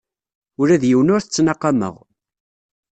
Ula 0.61 0.81
d 0.81 0.83
yiwen 0.87 1.13
ur 1.15 1.21
t-ttnaqameɣ. 1.21 1.95